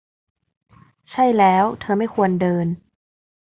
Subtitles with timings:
[1.09, 2.67] ใช่แล้วเธอไม่ควรเดิน